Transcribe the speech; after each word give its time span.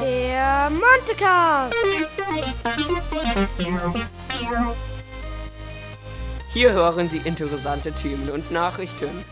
Der 0.00 0.70
Montecast. 0.70 1.74
Hier 6.52 6.72
hören 6.72 7.10
Sie 7.10 7.18
interessante 7.18 7.92
Themen 7.92 8.30
und 8.30 8.50
Nachrichten. 8.52 9.24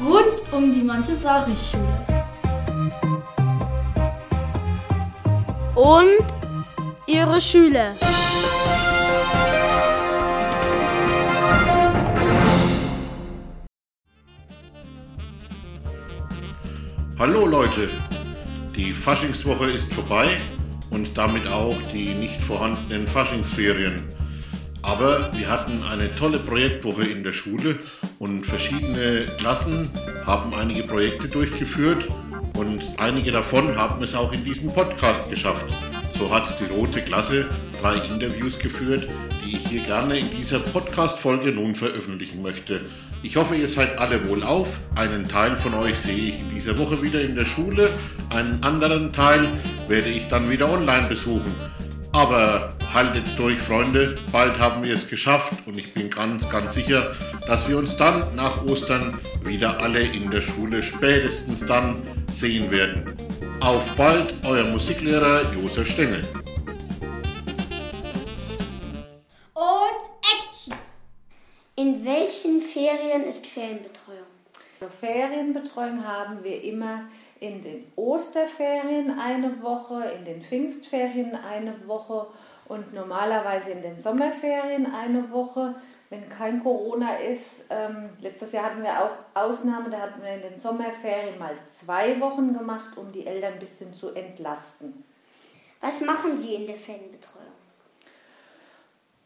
Rund 0.00 0.52
um 0.52 0.72
die 0.72 0.82
Montessori-Schule. 0.82 2.06
Und 5.74 6.26
ihre 7.06 7.40
Schüler. 7.40 7.94
Hallo 17.18 17.46
Leute, 17.46 17.90
die 18.76 18.92
Faschingswoche 18.92 19.68
ist 19.72 19.92
vorbei 19.92 20.28
und 20.90 21.18
damit 21.18 21.48
auch 21.48 21.74
die 21.92 22.14
nicht 22.14 22.40
vorhandenen 22.40 23.08
Faschingsferien. 23.08 24.00
Aber 24.82 25.28
wir 25.36 25.50
hatten 25.50 25.82
eine 25.82 26.14
tolle 26.14 26.38
Projektwoche 26.38 27.02
in 27.02 27.24
der 27.24 27.32
Schule 27.32 27.80
und 28.20 28.46
verschiedene 28.46 29.26
Klassen 29.36 29.90
haben 30.26 30.54
einige 30.54 30.84
Projekte 30.84 31.26
durchgeführt 31.26 32.06
und 32.56 32.84
einige 32.98 33.32
davon 33.32 33.76
haben 33.76 34.00
es 34.04 34.14
auch 34.14 34.32
in 34.32 34.44
diesen 34.44 34.72
Podcast 34.72 35.28
geschafft. 35.28 35.66
So 36.16 36.32
hat 36.32 36.54
die 36.60 36.72
rote 36.72 37.02
Klasse 37.02 37.46
drei 37.80 37.96
Interviews 37.96 38.60
geführt, 38.60 39.08
die 39.44 39.56
ich 39.56 39.66
hier 39.66 39.82
gerne 39.82 40.16
in 40.18 40.30
dieser 40.30 40.60
Podcast-Folge 40.60 41.50
nun 41.50 41.74
veröffentlichen 41.74 42.42
möchte. 42.42 42.82
Ich 43.22 43.36
hoffe, 43.36 43.56
ihr 43.56 43.68
seid 43.68 43.98
alle 43.98 44.28
wohl 44.28 44.42
auf. 44.42 44.78
Einen 44.94 45.26
Teil 45.28 45.56
von 45.56 45.74
euch 45.74 45.98
sehe 45.98 46.16
ich 46.16 46.40
in 46.40 46.48
dieser 46.48 46.78
Woche 46.78 47.02
wieder 47.02 47.20
in 47.20 47.34
der 47.34 47.44
Schule, 47.44 47.90
einen 48.34 48.62
anderen 48.62 49.12
Teil 49.12 49.48
werde 49.88 50.08
ich 50.08 50.28
dann 50.28 50.50
wieder 50.50 50.70
online 50.70 51.08
besuchen. 51.08 51.54
Aber 52.12 52.74
haltet 52.94 53.24
durch, 53.36 53.58
Freunde, 53.58 54.14
bald 54.32 54.58
haben 54.58 54.82
wir 54.82 54.94
es 54.94 55.08
geschafft 55.08 55.52
und 55.66 55.76
ich 55.76 55.92
bin 55.92 56.10
ganz, 56.10 56.48
ganz 56.48 56.74
sicher, 56.74 57.14
dass 57.46 57.68
wir 57.68 57.76
uns 57.76 57.96
dann 57.96 58.34
nach 58.34 58.64
Ostern 58.64 59.18
wieder 59.44 59.80
alle 59.80 60.00
in 60.00 60.30
der 60.30 60.40
Schule 60.40 60.82
spätestens 60.82 61.66
dann 61.66 61.96
sehen 62.32 62.70
werden. 62.70 63.02
Auf 63.60 63.94
bald, 63.96 64.34
euer 64.44 64.64
Musiklehrer 64.64 65.42
Josef 65.52 65.90
Stengel. 65.90 66.22
In 71.78 72.04
welchen 72.04 72.60
Ferien 72.60 73.22
ist 73.22 73.46
Ferienbetreuung? 73.46 74.26
Also 74.80 74.92
Ferienbetreuung 74.98 76.04
haben 76.04 76.42
wir 76.42 76.64
immer 76.64 77.02
in 77.38 77.62
den 77.62 77.84
Osterferien 77.94 79.16
eine 79.16 79.62
Woche, 79.62 80.10
in 80.18 80.24
den 80.24 80.42
Pfingstferien 80.42 81.36
eine 81.36 81.86
Woche 81.86 82.26
und 82.66 82.92
normalerweise 82.92 83.70
in 83.70 83.82
den 83.82 83.96
Sommerferien 83.96 84.92
eine 84.92 85.30
Woche. 85.30 85.76
Wenn 86.10 86.28
kein 86.28 86.64
Corona 86.64 87.14
ist, 87.14 87.66
ähm, 87.70 88.08
letztes 88.20 88.50
Jahr 88.50 88.64
hatten 88.64 88.82
wir 88.82 89.00
auch 89.00 89.12
Ausnahme, 89.34 89.88
da 89.88 90.00
hatten 90.00 90.20
wir 90.20 90.34
in 90.34 90.42
den 90.42 90.58
Sommerferien 90.58 91.38
mal 91.38 91.54
zwei 91.68 92.18
Wochen 92.18 92.54
gemacht, 92.54 92.96
um 92.96 93.12
die 93.12 93.24
Eltern 93.24 93.52
ein 93.52 93.60
bisschen 93.60 93.94
zu 93.94 94.08
entlasten. 94.14 95.04
Was 95.80 96.00
machen 96.00 96.36
Sie 96.36 96.56
in 96.56 96.66
der 96.66 96.74
Ferienbetreuung? 96.74 97.57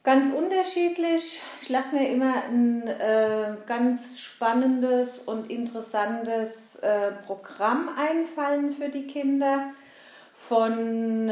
Ganz 0.05 0.33
unterschiedlich. 0.33 1.41
Ich 1.61 1.69
lasse 1.69 1.95
mir 1.95 2.09
immer 2.09 2.43
ein 2.43 2.89
äh, 2.89 3.55
ganz 3.67 4.19
spannendes 4.19 5.21
und 5.21 5.49
interessantes 5.49 6.75
äh, 6.77 7.13
Programm 7.25 7.89
einfallen 7.97 8.73
für 8.73 8.89
die 8.89 9.07
Kinder. 9.07 9.71
Von 10.35 11.31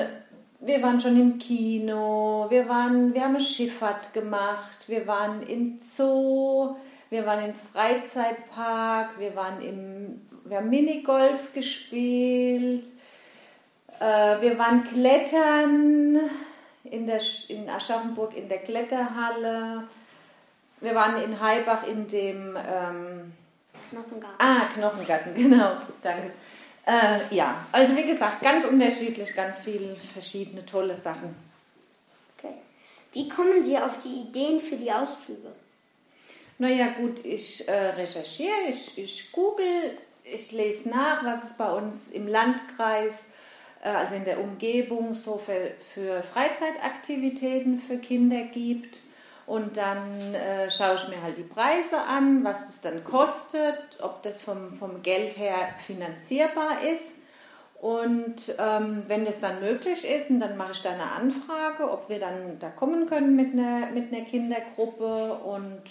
wir 0.60 0.82
waren 0.82 1.00
schon 1.00 1.20
im 1.20 1.38
Kino, 1.38 2.46
wir 2.48 2.68
waren, 2.68 3.12
wir 3.12 3.24
haben 3.24 3.40
Schifffahrt 3.40 4.12
gemacht, 4.12 4.88
wir 4.88 5.04
waren 5.06 5.42
im 5.48 5.80
Zoo, 5.80 6.76
wir 7.08 7.26
waren 7.26 7.46
im 7.46 7.54
Freizeitpark, 7.54 9.18
wir 9.18 9.34
waren 9.34 9.62
im, 9.62 10.20
wir 10.44 10.58
haben 10.58 10.70
Minigolf 10.70 11.52
gespielt, 11.54 12.86
äh, 13.98 14.40
wir 14.40 14.58
waren 14.58 14.84
klettern 14.84 16.20
in, 16.90 17.06
der, 17.06 17.20
in 17.48 17.68
Aschaffenburg 17.68 18.36
in 18.36 18.48
der 18.48 18.58
Kletterhalle. 18.58 19.88
Wir 20.80 20.94
waren 20.94 21.22
in 21.22 21.40
Heibach 21.40 21.86
in 21.86 22.06
dem 22.06 22.56
ähm, 22.56 23.32
Knochengarten. 23.90 24.38
Ah, 24.38 24.68
Knochengarten, 24.72 25.34
genau. 25.36 25.76
Danke. 26.02 26.32
Äh, 26.86 27.34
ja, 27.34 27.64
also 27.72 27.96
wie 27.96 28.06
gesagt, 28.06 28.40
ganz 28.42 28.64
unterschiedlich, 28.64 29.34
ganz 29.34 29.60
viele 29.60 29.94
verschiedene 29.96 30.64
tolle 30.64 30.94
Sachen. 30.94 31.36
Okay. 32.36 32.54
Wie 33.12 33.28
kommen 33.28 33.62
Sie 33.62 33.76
auf 33.78 33.98
die 34.00 34.22
Ideen 34.22 34.60
für 34.60 34.76
die 34.76 34.90
Ausflüge? 34.90 35.52
Naja, 36.58 36.88
gut, 36.88 37.24
ich 37.24 37.66
äh, 37.68 37.72
recherchiere, 37.72 38.68
ich, 38.68 38.96
ich 38.98 39.32
google, 39.32 39.96
ich 40.24 40.52
lese 40.52 40.88
nach, 40.90 41.24
was 41.24 41.44
es 41.44 41.56
bei 41.56 41.70
uns 41.70 42.10
im 42.10 42.28
Landkreis, 42.28 43.14
äh, 43.14 43.39
also 43.88 44.14
in 44.14 44.24
der 44.24 44.40
Umgebung, 44.40 45.14
so 45.14 45.38
für, 45.38 45.72
für 45.94 46.22
Freizeitaktivitäten 46.22 47.78
für 47.78 47.98
Kinder 47.98 48.42
gibt. 48.42 48.98
Und 49.46 49.76
dann 49.76 50.18
äh, 50.34 50.70
schaue 50.70 50.94
ich 50.94 51.08
mir 51.08 51.22
halt 51.22 51.38
die 51.38 51.42
Preise 51.42 52.00
an, 52.00 52.44
was 52.44 52.66
das 52.66 52.82
dann 52.82 53.02
kostet, 53.02 53.98
ob 54.00 54.22
das 54.22 54.40
vom, 54.42 54.74
vom 54.74 55.02
Geld 55.02 55.38
her 55.38 55.70
finanzierbar 55.84 56.82
ist. 56.82 57.12
Und 57.80 58.54
ähm, 58.58 59.04
wenn 59.06 59.24
das 59.24 59.40
dann 59.40 59.60
möglich 59.60 60.08
ist, 60.08 60.28
dann 60.28 60.56
mache 60.58 60.72
ich 60.72 60.82
da 60.82 60.90
eine 60.90 61.10
Anfrage, 61.12 61.90
ob 61.90 62.10
wir 62.10 62.20
dann 62.20 62.58
da 62.60 62.68
kommen 62.68 63.08
können 63.08 63.34
mit 63.34 63.54
einer, 63.54 63.86
mit 63.90 64.12
einer 64.12 64.24
Kindergruppe. 64.24 65.34
Und 65.34 65.82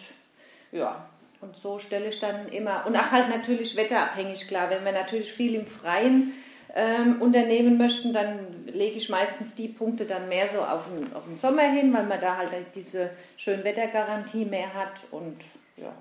ja, 0.72 1.03
und 1.41 1.55
so 1.57 1.79
stelle 1.79 2.09
ich 2.09 2.19
dann 2.19 2.47
immer, 2.49 2.85
und 2.85 2.95
auch 2.95 3.11
halt 3.11 3.29
natürlich 3.29 3.75
wetterabhängig, 3.75 4.47
klar, 4.47 4.69
wenn 4.69 4.85
wir 4.85 4.91
natürlich 4.91 5.33
viel 5.33 5.55
im 5.55 5.66
Freien 5.66 6.33
ähm, 6.75 7.22
unternehmen 7.22 7.78
möchten, 7.78 8.13
dann 8.13 8.66
lege 8.66 8.97
ich 8.97 9.09
meistens 9.09 9.56
die 9.56 9.68
Punkte 9.68 10.06
dann 10.06 10.30
mehr 10.30 10.47
so 10.47 10.59
auf 10.59 10.84
den, 10.88 11.12
auf 11.13 11.25
den 11.25 11.35
Sommer 11.35 11.63
hin, 11.63 11.94
weil 11.94 12.06
man 12.06 12.22
da 12.22 12.38
halt 12.38 12.52
diese 12.75 13.09
Schönwettergarantie 13.38 14.46
mehr 14.46 14.74
hat 14.74 15.02
und 15.12 15.38
ja. 15.78 15.91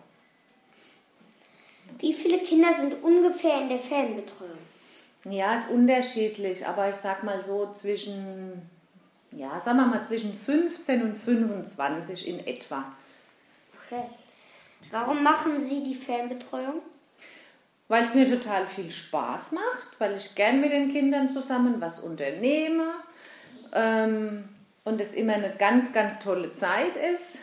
Wie 1.99 2.12
viele 2.12 2.39
Kinder 2.39 2.73
sind 2.75 3.03
ungefähr 3.03 3.62
in 3.62 3.71
der 3.71 3.78
Ferienbetreuung? 3.78 4.59
Ja, 5.25 5.55
ist 5.55 5.71
unterschiedlich, 5.71 6.67
aber 6.67 6.89
ich 6.89 6.95
sag 6.95 7.25
mal 7.25 7.43
so 7.43 7.73
zwischen, 7.73 8.62
ja, 9.33 9.59
sagen 9.59 9.78
wir 9.78 9.87
mal 9.87 10.05
zwischen 10.05 10.39
15 10.39 11.03
und 11.03 11.17
25 11.17 12.28
in 12.28 12.47
etwa. 12.47 12.84
Okay. 13.87 14.05
Warum 14.91 15.23
machen 15.23 15.59
Sie 15.59 15.83
die 15.83 15.95
Ferienbetreuung? 15.95 16.83
Weil 17.88 18.04
es 18.04 18.15
mir 18.15 18.28
total 18.28 18.66
viel 18.66 18.91
Spaß 18.91 19.53
macht, 19.53 19.99
weil 19.99 20.16
ich 20.16 20.34
gern 20.34 20.60
mit 20.60 20.72
den 20.72 20.93
Kindern 20.93 21.31
zusammen 21.31 21.81
was 21.81 22.00
unternehme 22.00 22.94
ähm, 23.72 24.44
und 24.84 25.00
es 25.00 25.15
immer 25.15 25.34
eine 25.34 25.54
ganz, 25.56 25.93
ganz 25.93 26.19
tolle 26.21 26.53
Zeit 26.53 26.97
ist, 26.97 27.38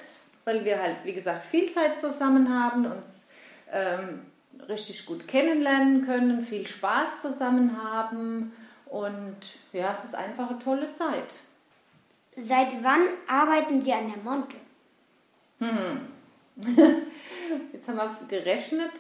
weil 0.46 0.64
wir 0.64 0.80
halt, 0.82 0.98
wie 1.04 1.14
gesagt, 1.14 1.46
viel 1.46 1.72
Zeit 1.72 1.98
zusammen 1.98 2.54
haben, 2.54 2.86
uns 2.86 3.28
ähm, 3.72 4.22
richtig 4.70 5.06
gut 5.06 5.28
kennenlernen 5.28 6.06
können, 6.06 6.46
viel 6.46 6.68
Spaß 6.68 7.22
zusammen 7.22 7.84
haben 7.84 8.54
und 8.86 9.38
ja, 9.74 9.96
es 9.98 10.06
ist 10.06 10.16
einfach 10.16 10.52
eine 10.52 10.60
tolle 10.60 10.92
Zeit. 10.92 11.34
Seit 12.38 12.84
wann 12.84 13.08
arbeiten 13.28 13.82
Sie 13.82 13.94
an 13.94 14.12
der 14.14 14.24
Monte? 14.24 14.58
Hm. 15.60 16.08
Jetzt 17.74 17.88
haben 17.88 17.98
wir 17.98 18.18
gerechnet. 18.28 18.92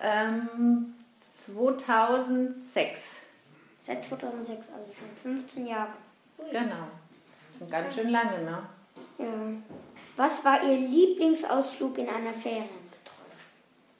Ähm, 0.00 0.94
2006. 1.44 3.16
Seit 3.80 4.02
2006, 4.02 4.68
also 4.70 4.92
schon 4.92 5.08
15 5.22 5.66
Jahre. 5.66 5.92
Genau. 6.50 6.88
Schon 7.58 7.70
ganz 7.70 7.94
schön 7.94 8.08
lange, 8.08 8.42
ne? 8.42 8.62
Ja. 9.18 9.26
Was 10.16 10.44
war 10.44 10.62
Ihr 10.62 10.76
Lieblingsausflug 10.76 11.98
in 11.98 12.08
einer 12.08 12.32
Ferienbetreuung? 12.32 12.70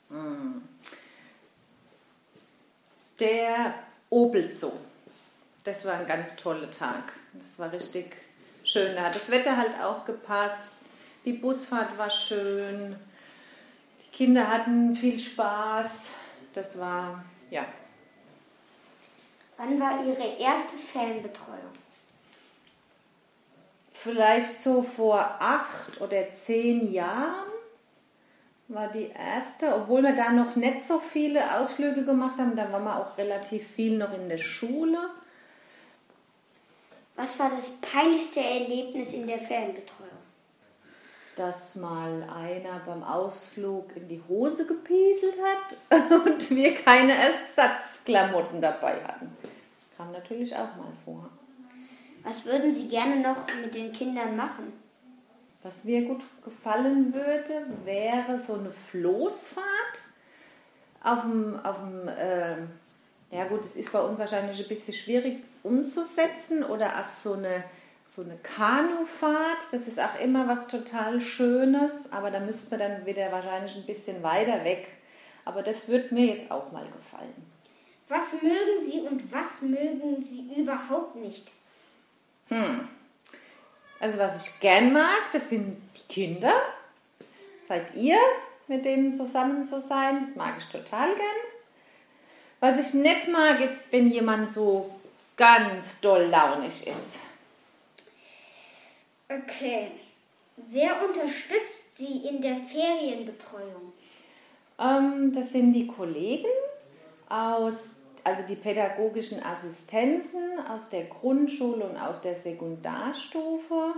Hm. 0.09 0.61
Der 3.19 3.75
Opel 4.09 4.51
Zoo. 4.51 4.71
Das 5.63 5.85
war 5.85 5.95
ein 5.95 6.05
ganz 6.05 6.35
toller 6.35 6.69
Tag. 6.69 7.13
Das 7.33 7.57
war 7.57 7.71
richtig 7.71 8.15
schön. 8.63 8.95
Da 8.95 9.03
hat 9.03 9.15
das 9.15 9.29
Wetter 9.29 9.57
halt 9.57 9.79
auch 9.81 10.05
gepasst. 10.05 10.73
Die 11.25 11.33
Busfahrt 11.33 11.97
war 11.97 12.09
schön. 12.09 12.95
Kinder 14.15 14.47
hatten 14.47 14.95
viel 14.95 15.19
Spaß. 15.19 16.07
Das 16.53 16.79
war, 16.79 17.25
ja. 17.49 17.65
Wann 19.57 19.77
war 19.77 20.01
Ihre 20.05 20.37
erste 20.39 20.77
Ferienbetreuung? 20.77 21.75
Vielleicht 23.91 24.63
so 24.63 24.81
vor 24.83 25.19
acht 25.19 25.99
oder 25.99 26.33
zehn 26.33 26.93
Jahren. 26.93 27.51
war 28.69 28.87
die 28.87 29.09
erste, 29.09 29.75
obwohl 29.75 30.01
wir 30.01 30.15
da 30.15 30.31
noch 30.31 30.55
nicht 30.55 30.83
so 30.83 30.99
viele 30.99 31.59
Ausflüge 31.59 32.05
gemacht 32.05 32.37
haben. 32.37 32.55
Da 32.55 32.71
waren 32.71 32.85
wir 32.85 32.97
auch 32.97 33.17
relativ 33.17 33.67
viel 33.67 33.97
noch 33.97 34.13
in 34.13 34.29
der 34.29 34.37
Schule. 34.37 35.09
Was 37.17 37.37
war 37.37 37.49
das 37.49 37.69
peinlichste 37.81 38.39
Erlebnis 38.39 39.11
in 39.11 39.27
der 39.27 39.39
Ferienbetreuung? 39.39 40.14
Dass 41.35 41.75
mal 41.75 42.23
einer 42.23 42.79
beim 42.85 43.03
Ausflug 43.03 43.95
in 43.95 44.07
die 44.07 44.21
Hose 44.27 44.65
gepieselt 44.65 45.35
hat 45.43 46.01
und 46.25 46.49
wir 46.49 46.73
keine 46.73 47.13
Ersatzklamotten 47.13 48.61
dabei 48.61 49.03
hatten. 49.03 49.35
Kam 49.97 50.11
natürlich 50.11 50.55
auch 50.55 50.75
mal 50.75 50.93
vor. 51.03 51.29
Was 52.23 52.45
würden 52.45 52.73
Sie 52.73 52.87
gerne 52.87 53.21
noch 53.21 53.47
mit 53.61 53.75
den 53.75 53.91
Kindern 53.91 54.35
machen? 54.35 54.73
Was 55.61 55.83
mir 55.83 56.05
gut 56.05 56.21
gefallen 56.43 57.13
würde, 57.13 57.65
wäre 57.83 58.39
so 58.39 58.53
eine 58.53 58.71
Floßfahrt 58.71 59.65
auf 61.03 61.21
dem, 61.21 61.59
auf 61.63 61.77
dem 61.79 62.07
äh, 62.07 62.57
ja 63.31 63.45
gut, 63.45 63.61
es 63.61 63.75
ist 63.75 63.91
bei 63.91 63.99
uns 63.99 64.19
wahrscheinlich 64.19 64.61
ein 64.61 64.67
bisschen 64.67 64.93
schwierig 64.93 65.43
umzusetzen 65.63 66.63
oder 66.63 66.99
auch 66.99 67.09
so 67.11 67.33
eine, 67.33 67.63
so 68.05 68.21
eine 68.21 68.37
Kanufahrt, 68.37 69.61
das 69.71 69.87
ist 69.87 69.99
auch 69.99 70.19
immer 70.19 70.47
was 70.47 70.67
total 70.67 71.19
Schönes, 71.19 72.11
aber 72.11 72.31
da 72.31 72.39
müsste 72.39 72.69
man 72.69 72.79
dann 72.79 73.05
wieder 73.05 73.31
wahrscheinlich 73.31 73.75
ein 73.75 73.85
bisschen 73.85 74.23
weiter 74.23 74.63
weg. 74.63 74.87
Aber 75.43 75.63
das 75.63 75.87
würde 75.87 76.13
mir 76.13 76.35
jetzt 76.35 76.51
auch 76.51 76.71
mal 76.71 76.87
gefallen. 76.87 77.33
Was 78.07 78.33
mögen 78.33 78.89
Sie 78.89 79.01
und 79.01 79.31
was 79.31 79.61
mögen 79.61 80.23
Sie 80.23 80.61
überhaupt 80.61 81.15
nicht? 81.15 81.51
Hm. 82.49 82.87
Also 83.99 84.17
was 84.19 84.47
ich 84.47 84.59
gern 84.59 84.93
mag, 84.93 85.31
das 85.31 85.49
sind 85.49 85.77
die 85.95 86.13
Kinder. 86.13 86.53
Seid 87.67 87.95
ihr, 87.95 88.19
mit 88.67 88.85
denen 88.85 89.13
zusammen 89.13 89.65
zu 89.65 89.79
sein, 89.79 90.23
das 90.23 90.35
mag 90.35 90.55
ich 90.59 90.65
total 90.65 91.15
gern. 91.15 91.27
Was 92.59 92.79
ich 92.79 92.93
nicht 92.93 93.27
mag, 93.27 93.59
ist, 93.61 93.91
wenn 93.91 94.09
jemand 94.09 94.49
so 94.49 94.93
ganz 95.35 95.99
doll 96.01 96.23
launig 96.25 96.87
ist. 96.87 97.19
Okay. 99.29 99.91
Wer 100.69 101.03
unterstützt 101.03 101.97
Sie 101.97 102.27
in 102.27 102.41
der 102.41 102.55
Ferienbetreuung? 102.55 103.93
Ähm, 104.79 105.33
das 105.33 105.51
sind 105.51 105.73
die 105.73 105.87
Kollegen 105.87 106.47
aus, 107.27 107.97
also 108.23 108.43
die 108.47 108.55
pädagogischen 108.55 109.43
Assistenzen 109.43 110.59
aus 110.69 110.89
der 110.89 111.05
Grundschule 111.05 111.85
und 111.85 111.97
aus 111.97 112.21
der 112.21 112.35
Sekundarstufe. 112.35 113.95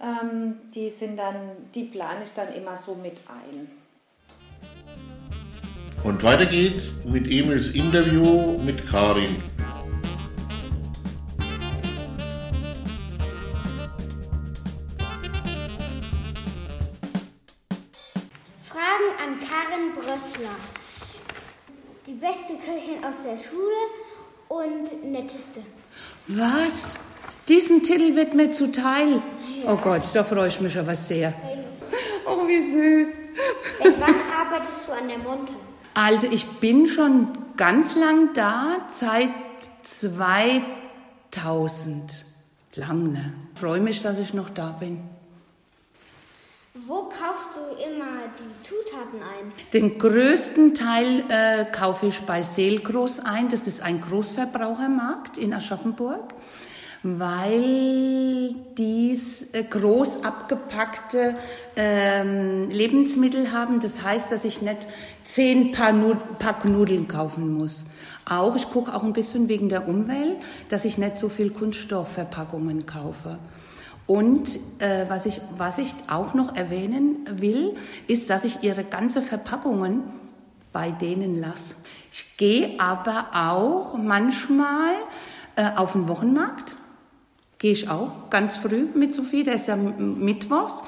Ähm, 0.00 0.60
die 0.74 0.90
sind 0.90 1.16
dann, 1.16 1.50
die 1.74 1.84
plane 1.84 2.22
ich 2.24 2.34
dann 2.34 2.52
immer 2.54 2.76
so 2.76 2.94
mit 2.94 3.18
ein. 3.26 3.70
Und 6.04 6.22
weiter 6.22 6.46
geht's 6.46 6.98
mit 7.04 7.28
Emils 7.28 7.74
Interview 7.74 8.56
mit 8.58 8.86
Karin. 8.86 9.42
Köchin 22.68 23.02
aus 23.02 23.22
der 23.24 23.38
Schule 23.38 23.80
und 24.48 24.92
netteste. 25.10 25.62
Was? 26.26 26.98
Diesen 27.48 27.82
Titel 27.82 28.14
wird 28.14 28.34
mir 28.34 28.52
zuteil. 28.52 29.22
Oh 29.66 29.76
Gott, 29.76 30.02
da 30.12 30.22
freue 30.22 30.48
ich 30.48 30.60
mich 30.60 30.78
aber 30.78 30.94
sehr. 30.94 31.32
Oh, 32.26 32.46
wie 32.46 32.60
süß. 32.60 33.22
Seit 33.82 33.98
wann 33.98 34.16
arbeitest 34.38 34.86
du 34.86 34.92
an 34.92 35.08
der 35.08 35.16
Monte? 35.16 35.54
Also 35.94 36.26
ich 36.30 36.46
bin 36.60 36.86
schon 36.86 37.28
ganz 37.56 37.96
lang 37.96 38.34
da, 38.34 38.86
seit 38.90 39.30
2000. 39.82 42.26
Lang, 42.74 43.12
ne? 43.12 43.32
Freue 43.54 43.80
mich, 43.80 44.02
dass 44.02 44.18
ich 44.18 44.34
noch 44.34 44.50
da 44.50 44.72
bin. 44.72 45.00
Wo 46.86 47.08
kaufst 47.08 47.48
du 47.56 47.60
immer 47.90 48.28
die 48.38 48.60
Zutaten 48.64 49.20
ein? 49.20 49.52
Den 49.72 49.98
größten 49.98 50.74
Teil 50.74 51.24
äh, 51.28 51.64
kaufe 51.72 52.06
ich 52.06 52.20
bei 52.20 52.42
Seelgroß 52.42 53.20
ein. 53.20 53.48
Das 53.48 53.66
ist 53.66 53.82
ein 53.82 54.00
Großverbrauchermarkt 54.00 55.38
in 55.38 55.54
Aschaffenburg, 55.54 56.34
weil 57.02 58.54
dies 58.76 59.46
äh, 59.52 59.64
groß 59.64 60.24
abgepackte 60.24 61.34
ähm, 61.74 62.68
Lebensmittel 62.70 63.50
haben. 63.50 63.80
Das 63.80 64.02
heißt, 64.02 64.30
dass 64.30 64.44
ich 64.44 64.62
nicht 64.62 64.86
zehn 65.24 65.72
Paar 65.72 65.92
Nu- 65.92 66.16
Pack 66.38 66.64
Nudeln 66.64 67.08
kaufen 67.08 67.52
muss. 67.54 67.84
Auch, 68.28 68.56
ich 68.56 68.68
gucke 68.70 68.94
auch 68.94 69.02
ein 69.02 69.14
bisschen 69.14 69.48
wegen 69.48 69.68
der 69.68 69.88
Umwelt, 69.88 70.36
dass 70.68 70.84
ich 70.84 70.98
nicht 70.98 71.18
so 71.18 71.28
viel 71.28 71.50
Kunststoffverpackungen 71.50 72.84
kaufe. 72.86 73.38
Und 74.08 74.58
äh, 74.78 75.04
was, 75.08 75.26
ich, 75.26 75.42
was 75.58 75.76
ich 75.76 75.94
auch 76.08 76.32
noch 76.32 76.56
erwähnen 76.56 77.28
will, 77.30 77.76
ist, 78.06 78.30
dass 78.30 78.42
ich 78.44 78.62
ihre 78.62 78.82
ganze 78.82 79.20
Verpackungen 79.20 80.02
bei 80.72 80.90
denen 80.90 81.38
lasse. 81.38 81.76
Ich 82.10 82.38
gehe 82.38 82.80
aber 82.80 83.26
auch 83.34 83.98
manchmal 83.98 84.94
äh, 85.56 85.70
auf 85.76 85.92
den 85.92 86.08
Wochenmarkt. 86.08 86.74
Gehe 87.58 87.72
ich 87.72 87.90
auch 87.90 88.30
ganz 88.30 88.56
früh 88.56 88.86
mit 88.94 89.14
Sophie, 89.14 89.44
der 89.44 89.54
ist 89.54 89.68
ja 89.68 89.76
mittwochs. 89.76 90.84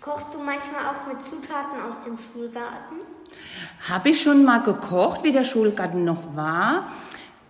Kochst 0.00 0.34
du 0.34 0.38
manchmal 0.38 0.80
auch 0.80 1.06
mit 1.06 1.24
Zutaten 1.24 1.80
aus 1.88 2.02
dem 2.04 2.18
Schulgarten? 2.18 2.96
Habe 3.88 4.08
ich 4.08 4.20
schon 4.20 4.44
mal 4.44 4.62
gekocht, 4.62 5.22
wie 5.22 5.30
der 5.30 5.44
Schulgarten 5.44 6.04
noch 6.04 6.34
war. 6.34 6.88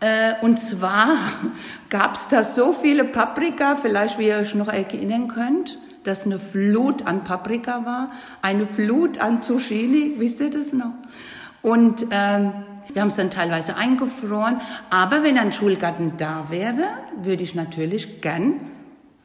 Äh, 0.05 0.35
und 0.43 0.61
zwar 0.61 1.17
gab 1.89 2.15
es 2.15 2.29
da 2.29 2.45
so 2.45 2.75
viele 2.75 3.05
Paprika, 3.05 3.77
vielleicht 3.77 4.19
wie 4.19 4.27
ihr 4.27 4.37
euch 4.37 4.55
noch 4.55 4.69
erinnern 4.69 5.29
könnt, 5.29 5.79
dass 6.03 6.27
eine 6.27 6.39
Flut 6.39 7.07
an 7.07 7.25
Paprika 7.25 7.87
war, 7.87 8.11
eine 8.43 8.67
Flut 8.67 9.17
an 9.19 9.41
Zucchini, 9.41 10.17
wisst 10.19 10.41
ihr 10.41 10.51
das 10.51 10.75
noch? 10.75 10.93
Und 11.63 12.05
ähm, 12.11 12.53
wir 12.93 13.01
haben 13.01 13.09
es 13.09 13.17
dann 13.17 13.31
teilweise 13.31 13.77
eingefroren. 13.77 14.61
Aber 14.91 15.23
wenn 15.23 15.39
ein 15.39 15.55
Schulgarten 15.55 16.13
da 16.19 16.51
wäre, 16.51 16.85
würde 17.23 17.43
ich 17.43 17.55
natürlich 17.55 18.21
gern 18.21 18.61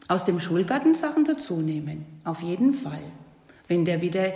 aus 0.07 0.23
dem 0.23 0.39
Schulgarten 0.39 0.93
Sachen 0.93 1.25
dazu 1.25 1.57
nehmen. 1.57 2.05
Auf 2.23 2.39
jeden 2.39 2.73
Fall. 2.73 3.01
Wenn 3.67 3.83
der 3.83 4.01
wieder 4.01 4.31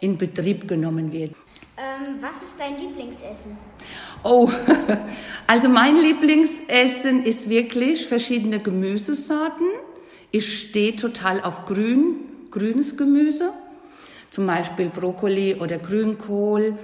in 0.00 0.18
Betrieb 0.18 0.68
genommen 0.68 1.10
wird. 1.10 1.34
Ähm, 1.78 2.16
was 2.22 2.42
ist 2.42 2.58
dein 2.58 2.78
Lieblingsessen? 2.78 3.58
Oh, 4.22 4.50
also 5.46 5.68
mein 5.68 5.94
Lieblingsessen 5.94 7.22
ist 7.22 7.50
wirklich 7.50 8.06
verschiedene 8.08 8.60
Gemüsesorten. 8.60 9.66
Ich 10.30 10.60
stehe 10.62 10.96
total 10.96 11.42
auf 11.42 11.66
grün, 11.66 12.46
grünes 12.50 12.96
Gemüse, 12.96 13.52
zum 14.30 14.46
Beispiel 14.46 14.88
Brokkoli 14.88 15.56
oder 15.56 15.78
Grünkohl, 15.78 16.78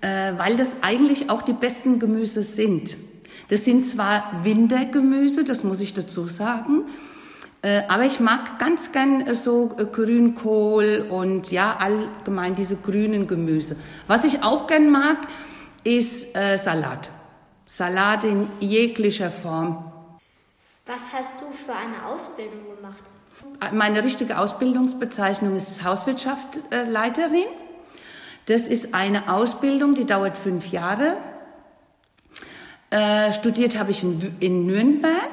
äh, 0.00 0.32
weil 0.36 0.56
das 0.56 0.82
eigentlich 0.82 1.30
auch 1.30 1.42
die 1.42 1.52
besten 1.52 2.00
Gemüse 2.00 2.42
sind. 2.42 2.96
Das 3.48 3.64
sind 3.64 3.84
zwar 3.84 4.40
Wintergemüse, 4.42 5.44
das 5.44 5.62
muss 5.62 5.80
ich 5.80 5.94
dazu 5.94 6.24
sagen, 6.24 6.86
aber 7.88 8.04
ich 8.04 8.18
mag 8.18 8.58
ganz 8.58 8.90
gern 8.90 9.20
äh, 9.20 9.34
so 9.34 9.70
äh, 9.78 9.84
Grünkohl 9.84 11.06
und 11.08 11.52
ja, 11.52 11.76
allgemein 11.76 12.56
diese 12.56 12.76
grünen 12.76 13.28
Gemüse. 13.28 13.76
Was 14.08 14.24
ich 14.24 14.42
auch 14.42 14.66
gern 14.66 14.90
mag, 14.90 15.18
ist 15.84 16.36
äh, 16.36 16.56
Salat. 16.58 17.10
Salat 17.66 18.24
in 18.24 18.48
jeglicher 18.58 19.30
Form. 19.30 19.92
Was 20.86 21.12
hast 21.12 21.40
du 21.40 21.46
für 21.52 21.72
eine 21.72 22.04
Ausbildung 22.04 22.76
gemacht? 22.76 23.02
Meine 23.72 24.02
richtige 24.02 24.38
Ausbildungsbezeichnung 24.38 25.54
ist 25.54 25.84
Hauswirtschaftsleiterin. 25.84 27.46
Das 28.46 28.62
ist 28.62 28.92
eine 28.92 29.32
Ausbildung, 29.32 29.94
die 29.94 30.04
dauert 30.04 30.36
fünf 30.36 30.72
Jahre. 30.72 31.16
Äh, 32.90 33.32
studiert 33.32 33.78
habe 33.78 33.92
ich 33.92 34.02
in, 34.02 34.36
in 34.40 34.66
Nürnberg. 34.66 35.32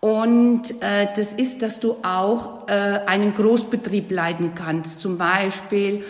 Und 0.00 0.80
äh, 0.80 1.08
das 1.14 1.34
ist, 1.34 1.62
dass 1.62 1.78
du 1.78 1.96
auch 2.02 2.68
äh, 2.68 2.72
einen 2.72 3.34
Großbetrieb 3.34 4.10
leiten 4.10 4.54
kannst. 4.54 5.02
Zum 5.02 5.18
Beispiel, 5.18 6.04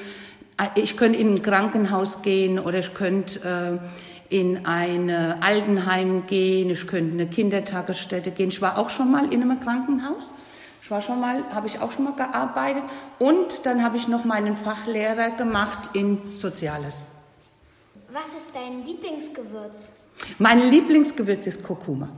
äh, 0.59 0.81
ich 0.81 0.97
könnte 0.97 1.19
in 1.19 1.35
ein 1.35 1.43
Krankenhaus 1.43 2.23
gehen 2.23 2.61
oder 2.61 2.79
ich 2.79 2.95
könnte 2.95 3.81
äh, 4.31 4.35
in 4.35 4.65
ein 4.65 5.11
Altenheim 5.11 6.27
gehen, 6.29 6.71
ich 6.71 6.87
könnte 6.87 7.15
in 7.15 7.21
eine 7.21 7.29
Kindertagesstätte 7.29 8.31
gehen. 8.31 8.51
Ich 8.51 8.63
war 8.63 8.79
auch 8.79 8.91
schon 8.91 9.11
mal 9.11 9.33
in 9.33 9.43
einem 9.43 9.59
Krankenhaus. 9.59 10.31
Ich 10.85 10.89
war 10.89 11.03
schon 11.03 11.21
mal, 11.21 11.43
habe 11.53 11.67
ich 11.67 11.81
auch 11.81 11.91
schon 11.91 12.05
mal 12.05 12.15
gearbeitet. 12.15 12.85
Und 13.19 13.67
dann 13.67 13.83
habe 13.83 13.97
ich 13.97 14.07
noch 14.07 14.25
meinen 14.25 14.55
Fachlehrer 14.55 15.31
gemacht 15.31 15.91
in 15.95 16.19
Soziales. 16.33 17.09
Was 18.13 18.29
ist 18.39 18.51
dein 18.55 18.85
Lieblingsgewürz? 18.85 19.91
Mein 20.39 20.61
Lieblingsgewürz 20.61 21.49
ist 21.49 21.65
Kurkuma. 21.65 22.09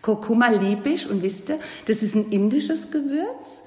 Kurkuma 0.00 0.48
liebe 0.48 0.90
ich 0.90 1.08
und 1.08 1.22
wisst 1.22 1.48
ihr, 1.48 1.56
das 1.86 2.02
ist 2.02 2.14
ein 2.14 2.30
indisches 2.30 2.90
Gewürz. 2.90 3.62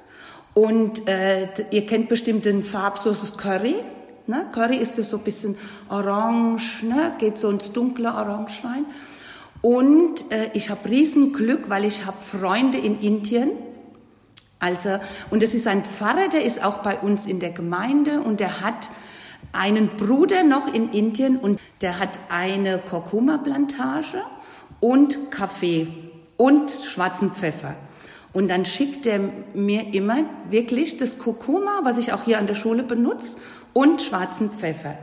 Und 0.53 1.07
äh, 1.07 1.49
ihr 1.71 1.85
kennt 1.85 2.07
bestimmt 2.09 2.45
den 2.45 2.63
Farbsoßes 2.63 3.37
Curry. 3.37 3.75
Ne? 4.27 4.45
Curry 4.53 4.77
ist 4.77 4.97
ja 4.97 5.03
so 5.03 5.17
ein 5.17 5.23
bisschen 5.23 5.57
orange, 5.89 6.83
ne? 6.83 7.13
geht 7.19 7.37
so 7.37 7.49
ins 7.49 7.71
dunkle 7.73 8.13
Orange 8.13 8.63
rein. 8.63 8.85
Und 9.61 10.31
äh, 10.31 10.49
ich 10.53 10.69
habe 10.69 10.89
Riesenglück, 10.89 11.69
weil 11.69 11.85
ich 11.85 12.05
habe 12.05 12.21
Freunde 12.21 12.77
in 12.77 12.99
Indien. 12.99 13.51
Also, 14.59 14.99
und 15.29 15.43
es 15.43 15.53
ist 15.53 15.67
ein 15.67 15.83
Pfarrer, 15.83 16.29
der 16.29 16.45
ist 16.45 16.63
auch 16.63 16.77
bei 16.77 16.97
uns 16.99 17.25
in 17.25 17.39
der 17.39 17.51
Gemeinde 17.51 18.21
und 18.21 18.39
der 18.39 18.61
hat 18.61 18.89
einen 19.51 19.89
Bruder 19.95 20.43
noch 20.43 20.73
in 20.73 20.89
Indien 20.91 21.37
und 21.37 21.59
der 21.81 21.99
hat 21.99 22.19
eine 22.29 22.79
Kurkuma-Plantage 22.79 24.21
und 24.85 25.31
Kaffee 25.31 25.87
und 26.37 26.69
schwarzen 26.69 27.31
Pfeffer. 27.31 27.73
Und 28.33 28.49
dann 28.49 28.65
schickt 28.65 29.07
er 29.07 29.19
mir 29.55 29.95
immer 29.95 30.25
wirklich 30.51 30.97
das 30.97 31.17
Kurkuma, 31.17 31.79
was 31.83 31.97
ich 31.97 32.13
auch 32.13 32.23
hier 32.23 32.37
an 32.37 32.45
der 32.45 32.53
Schule 32.53 32.83
benutze, 32.83 33.39
und 33.73 34.03
schwarzen 34.03 34.51
Pfeffer. 34.51 34.95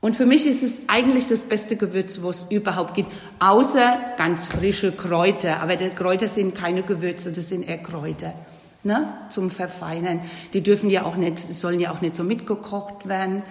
Und 0.00 0.16
für 0.16 0.26
mich 0.26 0.48
ist 0.48 0.64
es 0.64 0.82
eigentlich 0.88 1.28
das 1.28 1.42
beste 1.42 1.76
Gewürz, 1.76 2.22
was 2.22 2.38
es 2.38 2.50
überhaupt 2.50 2.94
gibt, 2.94 3.12
außer 3.38 4.00
ganz 4.18 4.46
frische 4.48 4.90
Kräuter. 4.90 5.60
Aber 5.60 5.76
die 5.76 5.90
Kräuter 5.90 6.26
sind 6.26 6.56
keine 6.56 6.82
Gewürze, 6.82 7.30
das 7.30 7.50
sind 7.50 7.68
eher 7.68 7.78
Kräuter 7.78 8.34
ne, 8.82 9.14
zum 9.30 9.50
Verfeinern. 9.50 10.22
Die 10.54 10.62
dürfen 10.62 10.90
ja 10.90 11.04
auch 11.04 11.16
nicht, 11.16 11.38
sollen 11.38 11.78
ja 11.78 11.92
auch 11.92 12.00
nicht 12.00 12.16
so 12.16 12.24
mitgekocht 12.24 13.06
werden. 13.06 13.44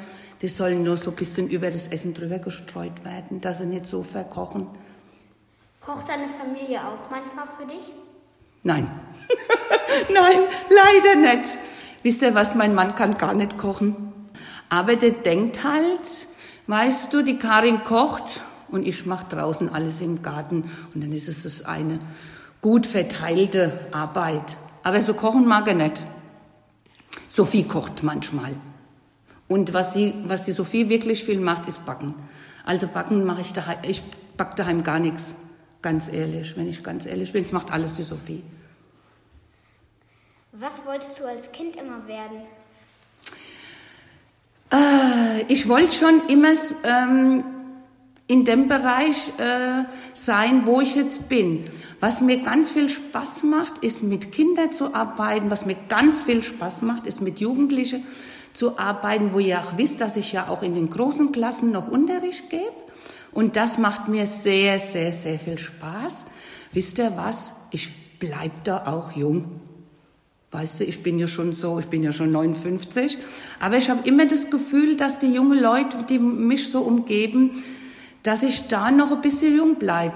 Die 0.43 0.50
sollen 0.50 0.83
nur 0.83 0.97
so 0.97 1.12
ein 1.12 1.15
bisschen 1.15 1.47
über 1.47 1.71
das 1.71 1.88
Essen 1.88 2.13
drüber 2.13 2.38
gestreut 2.38 3.05
werden, 3.05 3.39
dass 3.39 3.59
sie 3.59 3.65
nicht 3.65 3.88
so 3.88 4.03
verkochen. 4.03 4.67
Kocht 5.79 6.09
deine 6.09 6.27
Familie 6.38 6.81
auch 6.81 7.09
manchmal 7.09 7.47
für 7.57 7.65
dich? 7.65 7.93
Nein. 8.62 8.91
Nein, 10.13 10.39
leider 10.69 11.33
nicht. 11.33 11.57
Wisst 12.01 12.21
ihr 12.23 12.35
was, 12.35 12.55
mein 12.55 12.75
Mann 12.75 12.93
kann 12.95 13.17
gar 13.17 13.33
nicht 13.33 13.57
kochen. 13.57 13.95
Aber 14.67 14.97
der 14.97 15.12
denkt 15.12 15.63
halt, 15.63 16.27
weißt 16.67 17.13
du, 17.13 17.21
die 17.21 17.38
Karin 17.38 17.85
kocht 17.85 18.41
und 18.67 18.85
ich 18.85 19.05
mache 19.05 19.33
draußen 19.33 19.73
alles 19.73 20.01
im 20.01 20.23
Garten 20.23 20.69
und 20.93 21.01
dann 21.01 21.13
ist 21.13 21.29
es 21.29 21.43
das 21.43 21.63
eine 21.63 22.00
gut 22.59 22.85
verteilte 22.85 23.88
Arbeit. 23.93 24.57
Aber 24.83 25.01
so 25.01 25.13
kochen 25.13 25.47
mag 25.47 25.69
er 25.69 25.75
nicht. 25.75 26.03
Sophie 27.29 27.63
kocht 27.63 28.03
manchmal. 28.03 28.51
Und 29.53 29.72
was 29.72 29.93
sie, 29.93 30.15
was 30.25 30.45
die 30.45 30.51
Sophie 30.51 30.89
wirklich 30.89 31.24
viel 31.24 31.39
macht, 31.39 31.67
ist 31.67 31.86
backen. 31.86 32.15
Also 32.65 32.88
backen 32.88 33.24
mache 33.24 33.41
ich 33.41 33.53
daheim, 33.53 33.77
ich 33.88 34.01
back 34.36 34.55
daheim 34.55 34.83
gar 34.83 34.98
nichts. 34.98 35.36
Ganz 35.83 36.12
ehrlich, 36.12 36.57
wenn 36.57 36.67
ich 36.67 36.81
ganz 36.81 37.05
ehrlich 37.05 37.33
bin, 37.33 37.43
es 37.43 37.51
macht 37.51 37.72
alles 37.72 37.93
die 37.93 38.01
Sophie. 38.01 38.41
Was 40.53 40.83
wolltest 40.88 41.19
du 41.19 41.25
als 41.25 41.51
Kind 41.51 41.75
immer 41.75 42.07
werden? 42.07 42.39
Äh, 44.72 45.43
ich 45.50 45.69
wollte 45.69 45.91
schon 45.91 46.27
immer 46.29 46.53
ähm, 46.83 47.43
in 48.25 48.45
dem 48.45 48.67
Bereich 48.67 49.38
äh, 49.38 49.83
sein, 50.13 50.65
wo 50.65 50.81
ich 50.81 50.95
jetzt 50.95 51.29
bin. 51.29 51.69
Was 52.00 52.22
mir 52.22 52.38
ganz 52.41 52.72
viel 52.72 52.89
Spaß 52.89 53.43
macht, 53.43 53.83
ist 53.83 54.01
mit 54.01 54.31
Kindern 54.31 54.74
zu 54.74 54.95
arbeiten. 54.95 55.51
Was 55.51 55.67
mir 55.67 55.75
ganz 55.89 56.24
viel 56.24 56.41
Spaß 56.41 56.81
macht, 56.81 57.05
ist 57.05 57.22
mit 57.22 57.39
Jugendlichen 57.39 58.03
zu 58.53 58.77
arbeiten, 58.77 59.33
wo 59.33 59.39
ihr 59.39 59.60
auch 59.60 59.77
wisst, 59.77 60.01
dass 60.01 60.15
ich 60.15 60.31
ja 60.31 60.48
auch 60.48 60.62
in 60.62 60.75
den 60.75 60.89
großen 60.89 61.31
Klassen 61.31 61.72
noch 61.72 61.88
Unterricht 61.88 62.50
gebe. 62.50 62.72
Und 63.31 63.55
das 63.55 63.77
macht 63.77 64.07
mir 64.07 64.25
sehr, 64.25 64.79
sehr, 64.79 65.12
sehr 65.12 65.39
viel 65.39 65.57
Spaß. 65.57 66.27
Wisst 66.72 67.00
ihr 67.00 67.13
was? 67.15 67.53
Ich 67.72 67.89
bleib 68.19 68.63
da 68.63 68.86
auch 68.86 69.12
jung. 69.12 69.60
Weißt 70.51 70.79
du, 70.79 70.83
ich 70.83 71.01
bin 71.01 71.17
ja 71.17 71.27
schon 71.27 71.53
so, 71.53 71.79
ich 71.79 71.88
bin 71.88 72.03
ja 72.03 72.12
schon 72.12 72.31
59, 72.31 73.17
aber 73.60 73.77
ich 73.77 73.89
habe 73.89 74.07
immer 74.07 74.27
das 74.27 74.51
Gefühl, 74.51 74.95
dass 74.95 75.17
die 75.17 75.33
jungen 75.33 75.60
Leute, 75.60 76.03
die 76.07 76.19
mich 76.19 76.69
so 76.69 76.81
umgeben, 76.81 77.63
dass 78.22 78.43
ich 78.43 78.67
da 78.67 78.91
noch 78.91 79.12
ein 79.12 79.22
bisschen 79.22 79.57
jung 79.57 79.75
bleibe. 79.75 80.13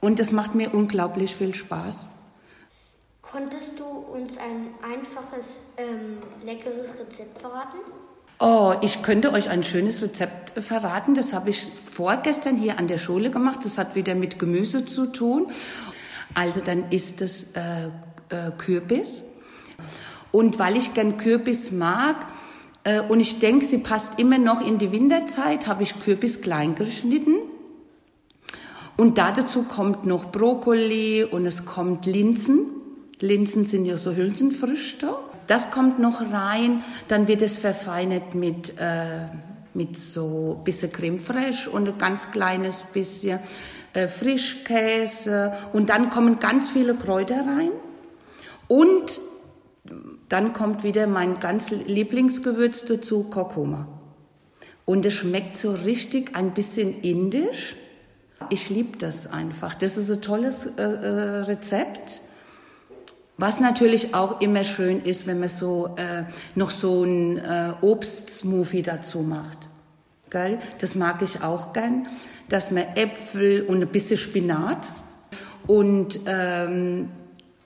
Und 0.00 0.18
das 0.18 0.32
macht 0.32 0.54
mir 0.54 0.74
unglaublich 0.74 1.34
viel 1.34 1.54
Spaß. 1.54 2.10
Konntest 3.30 3.78
du 3.78 3.84
uns 3.84 4.36
ein 4.38 4.74
einfaches, 4.82 5.58
ähm, 5.76 6.18
leckeres 6.44 6.88
Rezept 6.98 7.40
verraten? 7.40 7.76
Oh, 8.40 8.74
ich 8.82 9.02
könnte 9.02 9.32
euch 9.32 9.48
ein 9.48 9.62
schönes 9.62 10.02
Rezept 10.02 10.60
verraten. 10.64 11.14
Das 11.14 11.32
habe 11.32 11.50
ich 11.50 11.70
vorgestern 11.92 12.56
hier 12.56 12.78
an 12.78 12.88
der 12.88 12.98
Schule 12.98 13.30
gemacht. 13.30 13.60
Das 13.62 13.78
hat 13.78 13.94
wieder 13.94 14.16
mit 14.16 14.40
Gemüse 14.40 14.84
zu 14.84 15.06
tun. 15.06 15.46
Also 16.34 16.60
dann 16.60 16.90
ist 16.90 17.22
es 17.22 17.54
äh, 17.54 17.86
äh, 18.30 18.50
Kürbis. 18.58 19.22
Und 20.32 20.58
weil 20.58 20.76
ich 20.76 20.94
gern 20.94 21.16
Kürbis 21.16 21.70
mag 21.70 22.26
äh, 22.82 23.00
und 23.00 23.20
ich 23.20 23.38
denke, 23.38 23.64
sie 23.64 23.78
passt 23.78 24.18
immer 24.18 24.38
noch 24.38 24.66
in 24.66 24.78
die 24.78 24.90
Winterzeit, 24.90 25.68
habe 25.68 25.84
ich 25.84 26.00
Kürbis 26.00 26.40
klein 26.40 26.74
geschnitten. 26.74 27.36
Und 28.96 29.18
dazu 29.18 29.62
kommt 29.62 30.04
noch 30.04 30.32
Brokkoli 30.32 31.24
und 31.24 31.46
es 31.46 31.64
kommt 31.64 32.06
Linsen. 32.06 32.79
Linsen 33.20 33.64
sind 33.64 33.84
ja 33.84 33.96
so 33.96 34.14
Hülsenfrüchte. 34.14 35.14
Das 35.46 35.70
kommt 35.70 35.98
noch 35.98 36.20
rein. 36.32 36.82
Dann 37.08 37.28
wird 37.28 37.42
es 37.42 37.56
verfeinert 37.56 38.34
mit, 38.34 38.74
äh, 38.78 39.26
mit 39.74 39.98
so 39.98 40.56
ein 40.58 40.64
bisschen 40.64 40.92
Creme 40.92 41.20
fraiche 41.20 41.70
und 41.70 41.88
ein 41.88 41.98
ganz 41.98 42.30
kleines 42.30 42.82
bisschen 42.82 43.40
äh, 43.92 44.08
Frischkäse. 44.08 45.52
Und 45.72 45.90
dann 45.90 46.10
kommen 46.10 46.38
ganz 46.38 46.70
viele 46.70 46.94
Kräuter 46.94 47.38
rein. 47.46 47.70
Und 48.68 49.20
dann 50.28 50.52
kommt 50.52 50.84
wieder 50.84 51.06
mein 51.06 51.40
ganz 51.40 51.70
Lieblingsgewürz 51.70 52.84
dazu, 52.84 53.24
Kurkuma. 53.24 53.88
Und 54.84 55.04
es 55.04 55.14
schmeckt 55.14 55.56
so 55.56 55.72
richtig 55.72 56.36
ein 56.36 56.54
bisschen 56.54 57.00
indisch. 57.00 57.74
Ich 58.48 58.70
liebe 58.70 58.96
das 58.98 59.26
einfach. 59.26 59.74
Das 59.74 59.96
ist 59.96 60.10
ein 60.10 60.22
tolles 60.22 60.66
äh, 60.66 60.82
äh, 60.82 61.40
Rezept. 61.40 62.22
Was 63.40 63.58
natürlich 63.58 64.14
auch 64.14 64.42
immer 64.42 64.64
schön 64.64 65.00
ist, 65.00 65.26
wenn 65.26 65.40
man 65.40 65.48
so 65.48 65.94
äh, 65.96 66.24
noch 66.56 66.68
so 66.68 67.04
ein 67.04 67.38
äh, 67.38 67.72
Obstsmoothie 67.80 68.82
dazu 68.82 69.20
macht. 69.20 69.66
Geil? 70.28 70.58
Das 70.76 70.94
mag 70.94 71.22
ich 71.22 71.42
auch 71.42 71.72
gern, 71.72 72.06
dass 72.50 72.70
man 72.70 72.84
Äpfel 72.96 73.62
und 73.62 73.80
ein 73.80 73.88
bisschen 73.88 74.18
Spinat 74.18 74.92
und 75.66 76.20
ähm, 76.26 77.08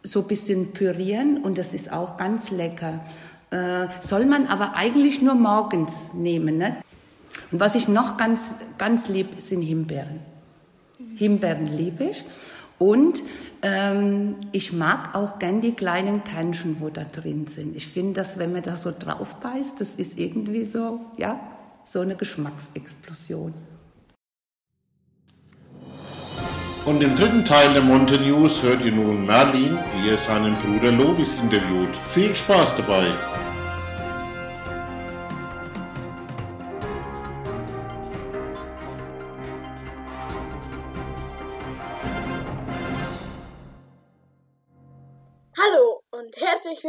so 0.04 0.20
ein 0.20 0.28
bisschen 0.28 0.70
pürieren 0.70 1.38
und 1.42 1.58
das 1.58 1.74
ist 1.74 1.92
auch 1.92 2.18
ganz 2.18 2.52
lecker. 2.52 3.04
Äh, 3.50 3.88
soll 4.00 4.26
man 4.26 4.46
aber 4.46 4.76
eigentlich 4.76 5.22
nur 5.22 5.34
morgens 5.34 6.14
nehmen. 6.14 6.56
Ne? 6.56 6.76
Und 7.50 7.58
was 7.58 7.74
ich 7.74 7.88
noch 7.88 8.16
ganz, 8.16 8.54
ganz 8.78 9.08
lieb, 9.08 9.26
sind 9.38 9.62
Himbeeren. 9.62 10.20
Himbeeren 11.16 11.66
liebe 11.66 12.04
ich. 12.04 12.24
Und 12.78 13.22
ähm, 13.62 14.36
ich 14.52 14.72
mag 14.72 15.14
auch 15.14 15.38
gern 15.38 15.60
die 15.60 15.72
kleinen 15.72 16.24
Kernchen, 16.24 16.76
wo 16.80 16.88
da 16.88 17.04
drin 17.04 17.46
sind. 17.46 17.76
Ich 17.76 17.86
finde, 17.86 18.14
dass 18.14 18.38
wenn 18.38 18.52
man 18.52 18.62
da 18.62 18.76
so 18.76 18.92
drauf 18.96 19.34
beißt, 19.36 19.80
das 19.80 19.94
ist 19.94 20.18
irgendwie 20.18 20.64
so, 20.64 21.00
ja, 21.16 21.38
so 21.84 22.00
eine 22.00 22.16
Geschmacksexplosion. 22.16 23.54
Und 26.84 27.02
im 27.02 27.16
dritten 27.16 27.44
Teil 27.44 27.72
der 27.72 27.82
Monte 27.82 28.20
News 28.20 28.62
hört 28.62 28.84
ihr 28.84 28.92
nun 28.92 29.24
Merlin, 29.24 29.78
wie 30.02 30.10
er 30.10 30.18
seinen 30.18 30.54
Bruder 30.56 30.92
Lobis 30.92 31.32
interviewt. 31.42 31.88
Viel 32.10 32.36
Spaß 32.36 32.76
dabei! 32.76 33.06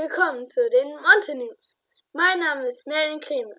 Willkommen 0.08 0.48
zu 0.48 0.70
den 0.70 0.90
Monte 1.02 1.34
News. 1.34 1.80
Mein 2.14 2.40
Name 2.40 2.68
ist 2.68 2.86
Merlin 2.86 3.20
Kreme. 3.20 3.56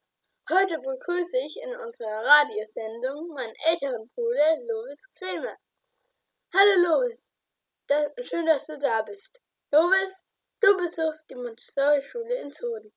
Heute 0.48 0.78
begrüße 0.78 1.38
ich 1.38 1.58
in 1.60 1.74
unserer 1.74 2.24
Radiosendung 2.24 3.34
meinen 3.34 3.52
älteren 3.64 4.08
Bruder 4.14 4.56
Louis 4.68 5.00
Kreme. 5.18 5.56
Hallo 6.54 6.82
Loris, 6.86 7.32
da, 7.88 8.06
schön, 8.22 8.46
dass 8.46 8.64
du 8.66 8.78
da 8.78 9.02
bist. 9.02 9.40
Loris, 9.72 10.24
du 10.60 10.76
besuchst 10.76 11.28
die 11.30 11.34
Montessori-Schule 11.34 12.36
in 12.36 12.50
Zoden. 12.52 12.92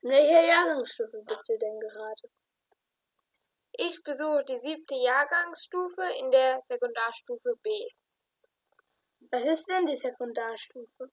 In 0.00 0.08
welcher 0.08 0.46
Jahrgangsstufe 0.46 1.22
bist 1.26 1.46
du 1.46 1.58
denn 1.58 1.78
gerade? 1.80 2.30
Ich 3.72 4.02
besuche 4.02 4.44
die 4.48 4.60
siebte 4.60 4.94
Jahrgangsstufe 4.94 6.04
in 6.20 6.30
der 6.30 6.62
Sekundarstufe 6.62 7.52
B. 7.62 7.68
Was 9.30 9.44
ist 9.44 9.68
denn 9.68 9.84
die 9.84 9.94
Sekundarstufe? 9.94 11.10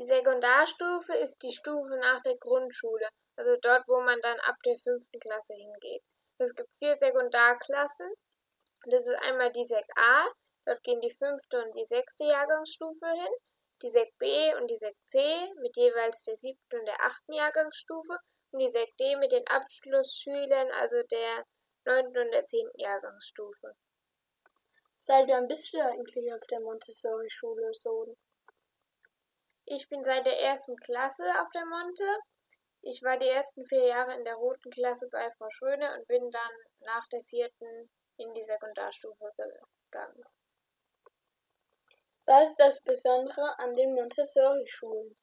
Die 0.00 0.06
Sekundarstufe 0.06 1.14
ist 1.18 1.36
die 1.42 1.52
Stufe 1.52 1.98
nach 2.00 2.22
der 2.22 2.38
Grundschule, 2.38 3.06
also 3.36 3.54
dort, 3.60 3.86
wo 3.86 4.00
man 4.00 4.18
dann 4.22 4.40
ab 4.40 4.56
der 4.64 4.78
fünften 4.78 5.20
Klasse 5.20 5.52
hingeht. 5.52 6.02
Es 6.38 6.54
gibt 6.54 6.70
vier 6.78 6.96
Sekundarklassen 6.96 8.10
das 8.86 9.06
ist 9.06 9.22
einmal 9.22 9.52
die 9.52 9.66
Sek 9.66 9.84
A, 9.94 10.26
dort 10.64 10.82
gehen 10.84 11.02
die 11.02 11.12
fünfte 11.12 11.62
und 11.62 11.76
die 11.76 11.84
sechste 11.84 12.24
Jahrgangsstufe 12.24 13.10
hin, 13.10 13.34
die 13.82 13.90
Sek 13.90 14.16
B 14.18 14.26
und 14.54 14.70
die 14.70 14.78
Sek 14.78 14.96
C 15.06 15.18
mit 15.60 15.76
jeweils 15.76 16.22
der 16.22 16.38
siebten 16.38 16.78
und 16.78 16.86
der 16.86 17.02
achten 17.02 17.34
Jahrgangsstufe 17.34 18.16
und 18.52 18.58
die 18.58 18.70
6D 18.70 19.18
mit 19.18 19.32
den 19.32 19.46
Abschlussschülern, 19.46 20.70
also 20.72 21.02
der 21.02 21.44
9. 21.84 22.06
und 22.06 22.32
der 22.32 22.46
10. 22.46 22.70
Jahrgangsstufe. 22.76 23.76
Seit 24.98 25.28
wann 25.28 25.46
bist 25.46 25.74
du 25.74 25.78
eigentlich 25.78 26.32
auf 26.32 26.46
der 26.48 26.60
Montessori-Schule 26.60 27.74
so? 27.74 28.16
Ich 29.72 29.88
bin 29.88 30.02
seit 30.02 30.26
der 30.26 30.36
ersten 30.36 30.74
Klasse 30.78 31.22
auf 31.40 31.48
der 31.54 31.64
Monte. 31.64 32.04
Ich 32.82 33.04
war 33.04 33.16
die 33.16 33.28
ersten 33.28 33.64
vier 33.66 33.86
Jahre 33.86 34.16
in 34.16 34.24
der 34.24 34.34
roten 34.34 34.68
Klasse 34.72 35.08
bei 35.12 35.30
Frau 35.38 35.48
Schröne 35.50 35.96
und 35.96 36.08
bin 36.08 36.28
dann 36.28 36.52
nach 36.80 37.06
der 37.10 37.22
vierten 37.26 37.88
in 38.16 38.34
die 38.34 38.44
Sekundarstufe 38.44 39.30
gegangen. 39.36 40.24
Was 42.26 42.48
ist 42.50 42.58
das 42.58 42.82
Besondere 42.82 43.56
an 43.60 43.76
den 43.76 43.94
Montessori-Schulen? 43.94 45.14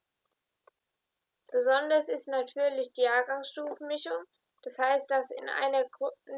Besonders 1.47 2.07
ist 2.07 2.29
natürlich 2.29 2.93
die 2.93 3.01
Jahrgangsstufenmischung. 3.01 4.23
Das 4.61 4.77
heißt, 4.77 5.11
dass 5.11 5.29
in 5.31 5.49
einer 5.49 5.83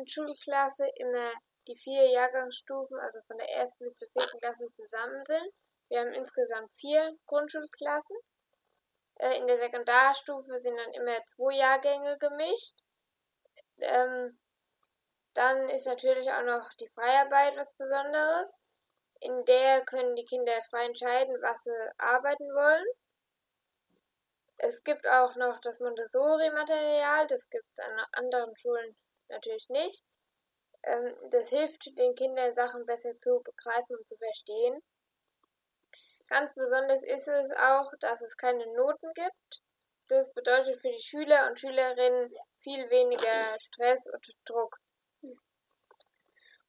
Schulklasse 0.08 0.90
immer 0.96 1.32
die 1.68 1.78
vier 1.78 2.10
Jahrgangsstufen, 2.10 2.98
also 3.02 3.22
von 3.28 3.38
der 3.38 3.50
ersten 3.52 3.84
bis 3.84 3.94
zur 3.94 4.10
vierten 4.10 4.40
Klasse, 4.40 4.68
zusammen 4.76 5.24
sind. 5.26 5.54
Wir 5.90 6.00
haben 6.00 6.14
insgesamt 6.14 6.72
vier 6.76 7.18
Grundschulklassen. 7.26 8.18
Äh, 9.16 9.38
in 9.40 9.48
der 9.48 9.58
Sekundarstufe 9.58 10.60
sind 10.60 10.78
dann 10.78 10.94
immer 10.94 11.24
zwei 11.26 11.56
Jahrgänge 11.56 12.18
gemischt. 12.20 12.76
Ähm, 13.80 14.40
dann 15.34 15.70
ist 15.70 15.88
natürlich 15.88 16.30
auch 16.32 16.44
noch 16.44 16.70
die 16.80 16.90
Freiarbeit 16.90 17.56
was 17.58 17.74
Besonderes. 17.76 18.58
In 19.22 19.46
der 19.46 19.84
können 19.86 20.16
die 20.16 20.26
Kinder 20.26 20.54
frei 20.70 20.86
entscheiden, 20.86 21.36
was 21.42 21.64
sie 21.64 21.92
arbeiten 21.98 22.48
wollen. 22.54 22.86
Es 24.58 24.84
gibt 24.84 25.08
auch 25.08 25.36
noch 25.36 25.60
das 25.62 25.80
Montessori-Material, 25.80 27.28
das 27.28 27.50
gibt 27.50 27.66
es 27.74 27.80
an 27.80 28.00
anderen 28.12 28.56
Schulen 28.58 28.96
natürlich 29.30 29.70
nicht. 29.70 30.04
Ähm, 30.84 31.16
das 31.32 31.50
hilft 31.50 31.86
den 31.98 32.16
Kindern, 32.16 32.54
Sachen 32.54 32.86
besser 32.86 33.18
zu 33.20 33.42
begreifen 33.42 33.96
und 33.96 34.08
zu 34.08 34.18
verstehen. 34.18 34.82
Ganz 36.30 36.54
besonders 36.54 37.02
ist 37.02 37.28
es 37.28 37.52
auch, 37.58 37.92
dass 38.00 38.22
es 38.22 38.38
keine 38.38 38.66
Noten 38.76 39.12
gibt. 39.16 39.62
Das 40.10 40.32
bedeutet 40.34 40.80
für 40.80 40.92
die 40.92 41.02
Schüler 41.02 41.48
und 41.50 41.60
Schülerinnen 41.60 42.32
viel 42.62 42.88
weniger 42.92 43.60
Stress 43.60 44.06
und 44.08 44.36
Druck. 44.46 44.78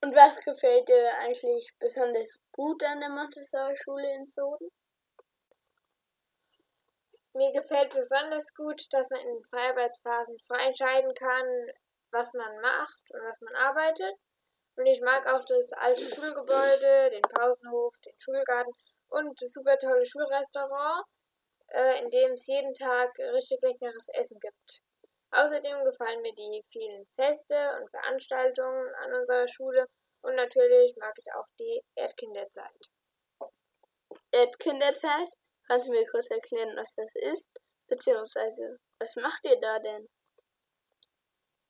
Und 0.03 0.15
was 0.15 0.41
gefällt 0.41 0.89
dir 0.89 1.15
eigentlich 1.19 1.69
besonders 1.79 2.41
gut 2.53 2.83
an 2.85 3.01
der 3.01 3.11
Montessori-Schule 3.11 4.15
in 4.15 4.27
Soden? 4.27 4.71
Mir 7.35 7.53
gefällt 7.53 7.93
besonders 7.93 8.55
gut, 8.55 8.83
dass 8.93 9.11
man 9.11 9.21
in 9.21 9.29
den 9.29 9.45
Freiarbeitsphasen 9.51 10.39
frei 10.49 10.69
entscheiden 10.69 11.13
kann, 11.15 11.47
was 12.13 12.33
man 12.33 12.61
macht 12.61 13.01
und 13.11 13.23
was 13.25 13.41
man 13.43 13.55
arbeitet. 13.57 14.15
Und 14.77 14.87
ich 14.87 15.03
mag 15.03 15.27
auch 15.27 15.45
das 15.45 15.71
alte 15.73 16.09
Schulgebäude, 16.15 17.11
den 17.11 17.23
Pausenhof, 17.23 17.95
den 18.07 18.15
Schulgarten 18.21 18.73
und 19.11 19.41
das 19.41 19.53
super 19.53 19.77
tolle 19.79 20.07
Schulrestaurant, 20.07 21.05
äh, 21.69 22.03
in 22.03 22.11
dem 22.11 22.33
es 22.33 22.47
jeden 22.47 22.75
Tag 22.75 23.11
richtig 23.19 23.61
leckeres 23.63 24.09
Essen 24.15 24.39
gibt. 24.41 24.83
Außerdem 25.33 25.85
gefallen 25.85 26.23
mir 26.23 26.35
die 26.35 26.65
vielen 26.73 27.07
Feste 27.15 27.79
und 27.81 27.91
Veranstaltungen 27.91 28.95
an 28.97 29.15
unserer 29.15 29.47
Schule 29.49 29.87
und 30.23 30.35
natürlich 30.35 30.97
mag 30.97 31.15
ich 31.17 31.33
auch 31.35 31.47
die 31.59 31.83
Erdkinderzeit. 31.95 32.81
Erdkinderzeit? 34.33 35.29
Kannst 35.67 35.87
du 35.87 35.93
mir 35.93 36.05
kurz 36.07 36.31
erklären, 36.31 36.77
was 36.77 36.93
das 36.95 37.15
ist? 37.15 37.51
Beziehungsweise, 37.87 38.79
was 38.99 39.15
macht 39.17 39.45
ihr 39.45 39.59
da 39.61 39.79
denn? 39.79 40.09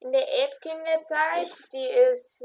In 0.00 0.12
der 0.12 0.26
Erdkinderzeit, 0.26 1.53
die 1.72 1.87
ist 1.87 2.42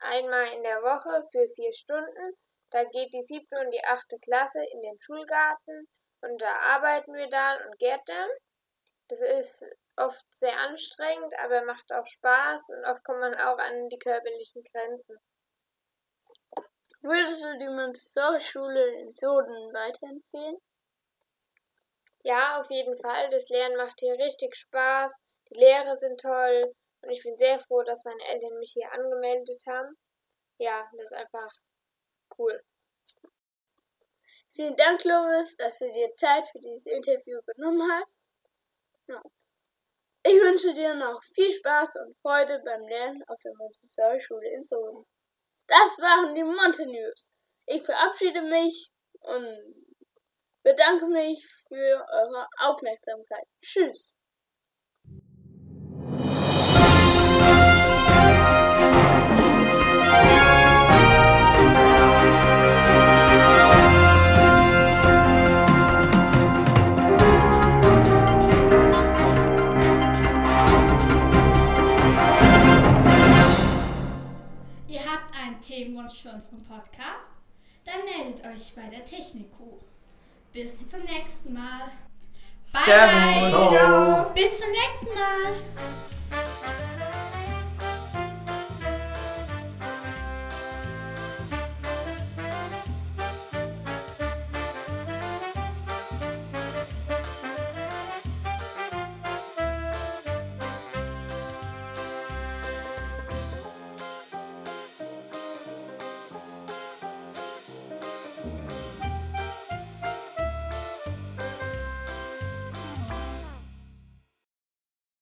einmal 0.00 0.52
in 0.52 0.62
der 0.62 0.82
Woche 0.82 1.26
für 1.32 1.48
vier 1.54 1.72
Stunden. 1.74 2.36
Da 2.70 2.84
geht 2.84 3.12
die 3.12 3.22
siebte 3.22 3.58
und 3.58 3.70
die 3.70 3.84
achte 3.84 4.18
Klasse 4.18 4.62
in 4.72 4.82
den 4.82 5.00
Schulgarten 5.00 5.88
und 6.20 6.40
da 6.40 6.54
arbeiten 6.56 7.14
wir 7.14 7.28
dann 7.28 7.66
und 7.66 7.78
gärtnern. 7.78 8.30
Das 9.08 9.20
ist 9.20 9.64
oft 9.96 10.22
sehr 10.32 10.58
anstrengend, 10.58 11.32
aber 11.38 11.64
macht 11.64 11.90
auch 11.92 12.06
Spaß 12.06 12.68
und 12.68 12.84
oft 12.84 13.04
kommt 13.04 13.20
man 13.20 13.34
auch 13.34 13.58
an 13.58 13.88
die 13.88 13.98
körperlichen 13.98 14.62
Grenzen. 14.64 15.18
Würdest 17.00 17.42
du 17.42 17.58
die 17.58 17.68
Montessori-Schule 17.68 19.00
in 19.00 19.14
Soden 19.14 19.72
weiterempfehlen? 19.72 20.58
Ja, 22.24 22.60
auf 22.60 22.70
jeden 22.70 23.00
Fall. 23.00 23.30
Das 23.30 23.48
Lernen 23.48 23.76
macht 23.76 24.00
hier 24.00 24.14
richtig 24.18 24.54
Spaß. 24.56 25.12
Die 25.50 25.54
Lehrer 25.54 25.96
sind 25.96 26.20
toll. 26.20 26.74
Und 27.00 27.10
ich 27.10 27.22
bin 27.22 27.36
sehr 27.36 27.60
froh, 27.60 27.82
dass 27.84 28.04
meine 28.04 28.24
Eltern 28.24 28.58
mich 28.58 28.72
hier 28.72 28.92
angemeldet 28.92 29.62
haben. 29.68 29.96
Ja, 30.58 30.88
das 30.92 31.04
ist 31.04 31.12
einfach 31.12 31.50
cool. 32.38 32.62
Vielen 34.52 34.76
Dank, 34.76 35.04
Lovis, 35.04 35.56
dass 35.56 35.78
du 35.78 35.90
dir 35.92 36.12
Zeit 36.14 36.46
für 36.48 36.58
dieses 36.58 36.86
Interview 36.86 37.40
genommen 37.46 37.82
hast. 37.92 38.14
Ja. 39.06 39.22
Ich 40.24 40.34
wünsche 40.42 40.74
dir 40.74 40.94
noch 40.94 41.22
viel 41.34 41.52
Spaß 41.52 41.96
und 42.04 42.16
Freude 42.20 42.60
beim 42.64 42.82
Lernen 42.82 43.22
auf 43.28 43.38
der 43.44 43.54
Montessori-Schule 43.56 44.48
in 44.52 44.62
Soden. 44.62 45.06
Das 45.68 45.98
waren 45.98 46.34
die 46.34 46.42
Monte 46.42 46.86
News. 46.86 47.32
Ich 47.66 47.84
verabschiede 47.84 48.42
mich 48.42 48.90
und 49.20 49.86
bedanke 50.62 51.06
mich 51.06 51.46
für 51.68 52.06
eure 52.12 52.46
Aufmerksamkeit. 52.58 53.46
Tschüss. 53.62 54.17
Themenwunsch 75.78 76.22
für 76.22 76.30
unseren 76.30 76.62
Podcast? 76.64 77.30
Dann 77.84 78.04
meldet 78.04 78.44
euch 78.44 78.74
bei 78.74 78.88
der 78.88 79.04
Techniku. 79.04 79.78
Bis 80.52 80.88
zum 80.88 81.00
nächsten 81.04 81.52
Mal. 81.52 81.90
Bye, 82.72 82.82
bye. 82.84 83.68
Ciao. 83.68 84.30
Bis 84.34 84.58
zum 84.58 84.70
nächsten 84.70 85.14
Mal. 85.14 86.07